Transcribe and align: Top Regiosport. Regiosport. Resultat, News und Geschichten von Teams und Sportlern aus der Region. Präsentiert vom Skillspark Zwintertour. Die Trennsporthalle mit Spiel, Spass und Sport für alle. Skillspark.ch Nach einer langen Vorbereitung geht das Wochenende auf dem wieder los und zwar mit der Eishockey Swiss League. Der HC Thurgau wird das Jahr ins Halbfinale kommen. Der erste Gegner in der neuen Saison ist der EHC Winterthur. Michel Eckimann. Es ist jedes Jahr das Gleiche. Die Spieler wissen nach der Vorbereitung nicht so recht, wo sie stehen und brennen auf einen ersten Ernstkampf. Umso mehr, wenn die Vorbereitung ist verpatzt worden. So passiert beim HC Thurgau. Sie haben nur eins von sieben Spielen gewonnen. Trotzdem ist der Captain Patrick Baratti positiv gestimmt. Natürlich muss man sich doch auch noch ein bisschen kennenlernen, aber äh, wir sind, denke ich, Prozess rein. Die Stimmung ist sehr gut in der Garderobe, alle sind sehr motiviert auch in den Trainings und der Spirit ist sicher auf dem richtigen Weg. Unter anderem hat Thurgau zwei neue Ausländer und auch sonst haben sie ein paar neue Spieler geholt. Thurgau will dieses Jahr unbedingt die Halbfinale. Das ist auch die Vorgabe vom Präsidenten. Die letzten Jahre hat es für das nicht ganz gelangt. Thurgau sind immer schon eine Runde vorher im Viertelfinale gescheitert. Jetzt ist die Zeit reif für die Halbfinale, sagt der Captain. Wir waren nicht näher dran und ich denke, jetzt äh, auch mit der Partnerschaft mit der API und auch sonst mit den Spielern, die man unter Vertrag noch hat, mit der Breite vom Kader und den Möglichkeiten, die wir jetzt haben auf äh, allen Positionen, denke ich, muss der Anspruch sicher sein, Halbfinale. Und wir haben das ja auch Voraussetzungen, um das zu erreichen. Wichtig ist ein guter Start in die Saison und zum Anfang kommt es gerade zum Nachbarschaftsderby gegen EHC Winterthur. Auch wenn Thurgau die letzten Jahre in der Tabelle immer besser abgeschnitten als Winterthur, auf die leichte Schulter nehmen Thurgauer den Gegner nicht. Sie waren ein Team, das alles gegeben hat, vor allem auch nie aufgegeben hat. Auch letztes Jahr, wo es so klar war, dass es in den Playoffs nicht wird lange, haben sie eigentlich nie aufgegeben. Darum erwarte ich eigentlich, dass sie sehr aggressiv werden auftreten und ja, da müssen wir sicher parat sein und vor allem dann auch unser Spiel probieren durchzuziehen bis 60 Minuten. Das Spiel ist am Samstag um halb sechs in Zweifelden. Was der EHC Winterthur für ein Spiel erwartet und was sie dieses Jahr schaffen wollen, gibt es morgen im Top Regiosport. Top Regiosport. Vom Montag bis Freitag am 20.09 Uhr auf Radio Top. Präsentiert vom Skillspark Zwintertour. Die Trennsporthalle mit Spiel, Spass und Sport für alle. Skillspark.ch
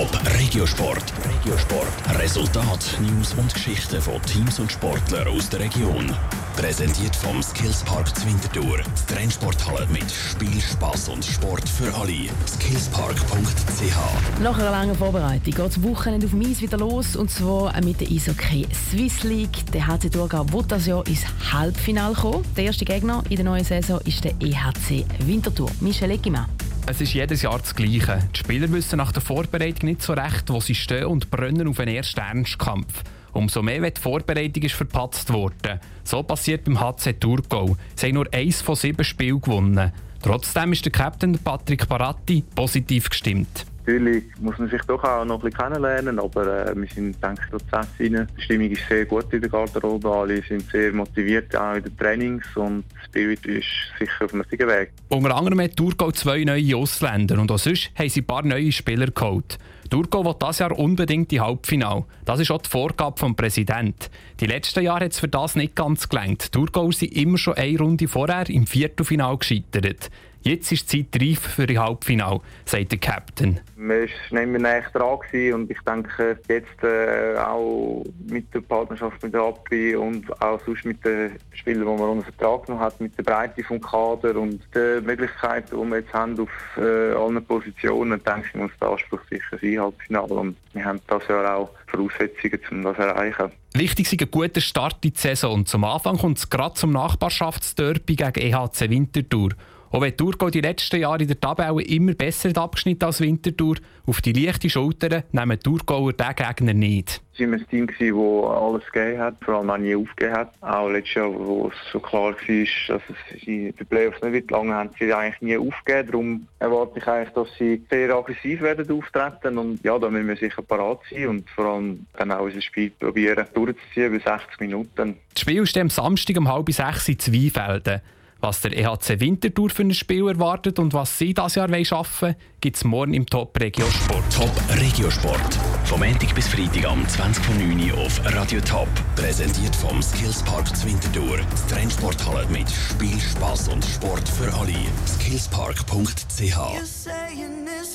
Top 0.00 0.18
Regiosport. 0.38 1.12
Regiosport. 1.28 2.18
Resultat, 2.18 2.98
News 3.02 3.34
und 3.34 3.52
Geschichten 3.52 4.00
von 4.00 4.22
Teams 4.22 4.58
und 4.58 4.72
Sportlern 4.72 5.28
aus 5.28 5.50
der 5.50 5.60
Region. 5.60 6.10
Präsentiert 6.56 7.14
vom 7.14 7.42
Skillspark 7.42 8.08
Zwintertour. 8.16 8.78
Die 8.78 9.14
Trennsporthalle 9.14 9.86
mit 9.88 10.10
Spiel, 10.10 10.58
Spass 10.58 11.10
und 11.10 11.22
Sport 11.22 11.68
für 11.68 11.94
alle. 11.94 12.30
Skillspark.ch 12.48 14.40
Nach 14.40 14.58
einer 14.58 14.70
langen 14.70 14.94
Vorbereitung 14.94 15.44
geht 15.52 15.58
das 15.58 15.82
Wochenende 15.82 16.24
auf 16.24 16.32
dem 16.32 16.60
wieder 16.60 16.78
los 16.78 17.14
und 17.14 17.30
zwar 17.30 17.78
mit 17.82 18.00
der 18.00 18.08
Eishockey 18.08 18.66
Swiss 18.72 19.22
League. 19.22 19.70
Der 19.74 19.86
HC 19.86 20.08
Thurgau 20.08 20.50
wird 20.50 20.72
das 20.72 20.86
Jahr 20.86 21.06
ins 21.06 21.26
Halbfinale 21.52 22.14
kommen. 22.14 22.42
Der 22.56 22.64
erste 22.64 22.86
Gegner 22.86 23.22
in 23.28 23.36
der 23.36 23.44
neuen 23.44 23.64
Saison 23.64 24.00
ist 24.06 24.24
der 24.24 24.32
EHC 24.40 25.04
Winterthur. 25.26 25.70
Michel 25.80 26.10
Eckimann. 26.10 26.46
Es 26.90 27.00
ist 27.00 27.14
jedes 27.14 27.42
Jahr 27.42 27.60
das 27.60 27.76
Gleiche. 27.76 28.18
Die 28.34 28.38
Spieler 28.40 28.72
wissen 28.72 28.96
nach 28.96 29.12
der 29.12 29.22
Vorbereitung 29.22 29.90
nicht 29.90 30.02
so 30.02 30.12
recht, 30.12 30.50
wo 30.50 30.58
sie 30.58 30.74
stehen 30.74 31.04
und 31.04 31.30
brennen 31.30 31.68
auf 31.68 31.78
einen 31.78 31.94
ersten 31.94 32.18
Ernstkampf. 32.18 33.04
Umso 33.30 33.62
mehr, 33.62 33.80
wenn 33.80 33.94
die 33.94 34.00
Vorbereitung 34.00 34.64
ist 34.64 34.74
verpatzt 34.74 35.32
worden. 35.32 35.78
So 36.02 36.24
passiert 36.24 36.64
beim 36.64 36.80
HC 36.80 37.12
Thurgau. 37.12 37.76
Sie 37.94 38.06
haben 38.06 38.14
nur 38.14 38.34
eins 38.34 38.60
von 38.60 38.74
sieben 38.74 39.04
Spielen 39.04 39.40
gewonnen. 39.40 39.92
Trotzdem 40.20 40.72
ist 40.72 40.84
der 40.84 40.90
Captain 40.90 41.38
Patrick 41.38 41.88
Baratti 41.88 42.42
positiv 42.56 43.08
gestimmt. 43.08 43.66
Natürlich 43.90 44.24
muss 44.38 44.56
man 44.56 44.70
sich 44.70 44.82
doch 44.82 45.02
auch 45.02 45.24
noch 45.24 45.42
ein 45.42 45.50
bisschen 45.50 45.58
kennenlernen, 45.58 46.20
aber 46.20 46.68
äh, 46.68 46.76
wir 46.76 46.86
sind, 46.86 47.20
denke 47.20 47.42
ich, 47.44 47.50
Prozess 47.50 47.88
rein. 47.98 48.28
Die 48.38 48.42
Stimmung 48.42 48.70
ist 48.70 48.88
sehr 48.88 49.04
gut 49.04 49.32
in 49.32 49.40
der 49.40 49.50
Garderobe, 49.50 50.08
alle 50.08 50.42
sind 50.42 50.62
sehr 50.70 50.92
motiviert 50.92 51.56
auch 51.56 51.74
in 51.74 51.82
den 51.82 51.96
Trainings 51.96 52.44
und 52.54 52.84
der 52.92 53.04
Spirit 53.06 53.44
ist 53.46 53.66
sicher 53.98 54.26
auf 54.26 54.30
dem 54.30 54.42
richtigen 54.42 54.68
Weg. 54.68 54.92
Unter 55.08 55.34
anderem 55.34 55.60
hat 55.60 55.76
Thurgau 55.76 56.12
zwei 56.12 56.44
neue 56.44 56.76
Ausländer 56.76 57.40
und 57.40 57.50
auch 57.50 57.58
sonst 57.58 57.90
haben 57.98 58.08
sie 58.08 58.20
ein 58.20 58.26
paar 58.26 58.44
neue 58.44 58.70
Spieler 58.70 59.06
geholt. 59.06 59.58
Thurgau 59.90 60.24
will 60.24 60.36
dieses 60.40 60.60
Jahr 60.60 60.78
unbedingt 60.78 61.32
die 61.32 61.40
Halbfinale. 61.40 62.04
Das 62.24 62.38
ist 62.38 62.52
auch 62.52 62.62
die 62.62 62.70
Vorgabe 62.70 63.18
vom 63.18 63.34
Präsidenten. 63.34 64.06
Die 64.38 64.46
letzten 64.46 64.84
Jahre 64.84 65.06
hat 65.06 65.12
es 65.12 65.18
für 65.18 65.26
das 65.26 65.56
nicht 65.56 65.74
ganz 65.74 66.08
gelangt. 66.08 66.52
Thurgau 66.52 66.92
sind 66.92 67.16
immer 67.16 67.38
schon 67.38 67.54
eine 67.54 67.78
Runde 67.78 68.06
vorher 68.06 68.48
im 68.50 68.68
Viertelfinale 68.68 69.38
gescheitert. 69.38 70.10
Jetzt 70.42 70.72
ist 70.72 70.90
die 70.90 71.10
Zeit 71.10 71.22
reif 71.22 71.40
für 71.40 71.66
die 71.66 71.78
Halbfinale, 71.78 72.40
sagt 72.64 72.92
der 72.92 72.98
Captain. 72.98 73.60
Wir 73.76 74.08
waren 74.30 74.52
nicht 74.52 74.62
näher 74.62 74.84
dran 74.92 75.18
und 75.52 75.70
ich 75.70 75.80
denke, 75.86 76.38
jetzt 76.48 76.82
äh, 76.82 77.36
auch 77.38 78.04
mit 78.26 78.52
der 78.54 78.60
Partnerschaft 78.62 79.22
mit 79.22 79.34
der 79.34 79.42
API 79.42 79.96
und 79.96 80.30
auch 80.40 80.58
sonst 80.64 80.86
mit 80.86 81.04
den 81.04 81.32
Spielern, 81.52 81.94
die 81.94 82.02
man 82.02 82.10
unter 82.10 82.32
Vertrag 82.32 82.68
noch 82.70 82.78
hat, 82.78 82.98
mit 83.02 83.18
der 83.18 83.22
Breite 83.22 83.62
vom 83.62 83.82
Kader 83.82 84.36
und 84.36 84.62
den 84.74 85.04
Möglichkeiten, 85.04 85.76
die 85.78 85.90
wir 85.90 85.98
jetzt 85.98 86.12
haben 86.14 86.40
auf 86.40 86.48
äh, 86.78 87.12
allen 87.12 87.44
Positionen, 87.44 88.22
denke 88.24 88.46
ich, 88.48 88.54
muss 88.54 88.70
der 88.80 88.88
Anspruch 88.88 89.20
sicher 89.28 89.58
sein, 89.60 89.78
Halbfinale. 89.78 90.34
Und 90.34 90.56
wir 90.72 90.84
haben 90.86 91.00
das 91.06 91.22
ja 91.28 91.54
auch 91.54 91.70
Voraussetzungen, 91.86 92.60
um 92.70 92.82
das 92.84 92.96
zu 92.96 93.02
erreichen. 93.02 93.52
Wichtig 93.74 94.10
ist 94.10 94.20
ein 94.20 94.30
guter 94.30 94.60
Start 94.62 95.04
in 95.04 95.12
die 95.12 95.18
Saison 95.18 95.52
und 95.52 95.68
zum 95.68 95.84
Anfang 95.84 96.16
kommt 96.16 96.38
es 96.38 96.48
gerade 96.48 96.74
zum 96.74 96.92
Nachbarschaftsderby 96.92 98.16
gegen 98.16 98.40
EHC 98.40 98.88
Winterthur. 98.88 99.50
Auch 99.92 100.02
wenn 100.02 100.16
Thurgau 100.16 100.50
die 100.50 100.60
letzten 100.60 101.00
Jahre 101.00 101.22
in 101.22 101.26
der 101.26 101.40
Tabelle 101.40 101.82
immer 101.82 102.14
besser 102.14 102.56
abgeschnitten 102.56 103.06
als 103.06 103.20
Winterthur, 103.20 103.74
auf 104.06 104.20
die 104.20 104.32
leichte 104.32 104.70
Schulter 104.70 105.24
nehmen 105.32 105.58
Thurgauer 105.58 106.12
den 106.12 106.34
Gegner 106.36 106.74
nicht. 106.74 107.20
Sie 107.36 107.44
waren 107.50 107.54
ein 107.54 107.66
Team, 107.68 107.88
das 107.88 107.96
alles 108.00 108.92
gegeben 108.92 109.18
hat, 109.18 109.34
vor 109.44 109.54
allem 109.54 109.70
auch 109.70 109.78
nie 109.78 109.96
aufgegeben 109.96 110.36
hat. 110.36 110.52
Auch 110.60 110.88
letztes 110.90 111.14
Jahr, 111.14 111.34
wo 111.34 111.68
es 111.68 111.92
so 111.92 111.98
klar 111.98 112.34
war, 112.34 112.34
dass 112.34 113.02
es 113.08 113.42
in 113.42 113.74
den 113.74 113.86
Playoffs 113.86 114.22
nicht 114.22 114.32
wird 114.32 114.50
lange, 114.52 114.74
haben 114.74 114.90
sie 114.96 115.12
eigentlich 115.12 115.40
nie 115.40 115.56
aufgegeben. 115.56 116.06
Darum 116.06 116.46
erwarte 116.60 116.98
ich 117.00 117.06
eigentlich, 117.08 117.34
dass 117.34 117.48
sie 117.58 117.82
sehr 117.90 118.14
aggressiv 118.14 118.60
werden 118.60 118.88
auftreten 118.96 119.58
und 119.58 119.82
ja, 119.82 119.98
da 119.98 120.08
müssen 120.08 120.28
wir 120.28 120.36
sicher 120.36 120.62
parat 120.62 121.00
sein 121.10 121.26
und 121.26 121.50
vor 121.50 121.64
allem 121.64 122.06
dann 122.16 122.30
auch 122.30 122.42
unser 122.42 122.62
Spiel 122.62 122.90
probieren 122.90 123.44
durchzuziehen 123.54 124.12
bis 124.12 124.22
60 124.22 124.60
Minuten. 124.60 125.16
Das 125.34 125.40
Spiel 125.40 125.62
ist 125.62 125.76
am 125.76 125.90
Samstag 125.90 126.36
um 126.36 126.46
halb 126.46 126.70
sechs 126.70 127.08
in 127.08 127.18
Zweifelden. 127.18 128.02
Was 128.40 128.62
der 128.62 128.76
EHC 128.76 129.20
Winterthur 129.20 129.68
für 129.68 129.82
ein 129.82 129.92
Spiel 129.92 130.26
erwartet 130.26 130.78
und 130.78 130.94
was 130.94 131.18
sie 131.18 131.34
dieses 131.34 131.56
Jahr 131.56 131.68
schaffen 131.84 132.28
wollen, 132.28 132.36
gibt 132.60 132.76
es 132.76 132.84
morgen 132.84 133.12
im 133.12 133.26
Top 133.26 133.58
Regiosport. 133.60 134.24
Top 134.34 134.50
Regiosport. 134.80 135.58
Vom 135.84 136.00
Montag 136.00 136.34
bis 136.34 136.48
Freitag 136.48 136.86
am 136.86 137.02
20.09 137.04 137.92
Uhr 137.92 137.98
auf 137.98 138.20
Radio 138.24 138.60
Top. 138.62 138.88
Präsentiert 139.14 139.76
vom 139.76 140.00
Skillspark 140.02 140.74
Zwintertour. 140.74 141.38
Die 141.38 141.74
Trennsporthalle 141.74 142.46
mit 142.48 142.70
Spiel, 142.70 143.20
Spass 143.20 143.68
und 143.68 143.84
Sport 143.84 144.26
für 144.26 144.52
alle. 144.54 144.72
Skillspark.ch 145.06 146.56